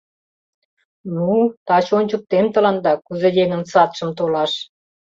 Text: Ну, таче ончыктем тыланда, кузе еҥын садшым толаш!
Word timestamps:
Ну, 1.13 1.27
таче 1.67 1.91
ончыктем 1.99 2.45
тыланда, 2.53 2.93
кузе 3.05 3.29
еҥын 3.43 3.63
садшым 3.71 4.09
толаш! 4.17 4.51